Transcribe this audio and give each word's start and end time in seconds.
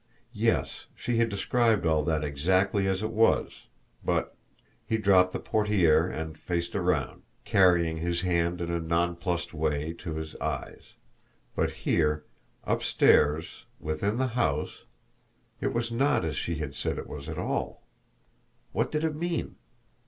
Yes, 0.33 0.87
she 0.95 1.17
had 1.17 1.29
described 1.29 1.85
all 1.85 2.03
that 2.05 2.23
exactly 2.23 2.87
as 2.87 3.03
it 3.03 3.11
was, 3.11 3.67
but 4.03 4.35
he 4.83 4.97
dropped 4.97 5.31
the 5.31 5.37
portiere 5.39 6.07
and 6.09 6.39
faced 6.39 6.75
around, 6.75 7.21
carrying 7.45 7.97
his 7.97 8.21
hand 8.21 8.61
in 8.61 8.71
a 8.73 8.79
nonplused 8.79 9.53
way 9.53 9.93
to 9.99 10.15
his 10.15 10.35
eyes 10.37 10.95
but 11.55 11.69
here, 11.85 12.25
upstairs, 12.63 13.67
within 13.79 14.17
the 14.17 14.29
house, 14.29 14.85
it 15.59 15.71
was 15.71 15.91
not 15.91 16.25
as 16.25 16.35
she 16.35 16.55
had 16.55 16.73
said 16.73 16.97
it 16.97 17.05
was 17.05 17.29
at 17.29 17.37
all! 17.37 17.83
What 18.71 18.91
did 18.91 19.03
it 19.03 19.13
mean? 19.15 19.55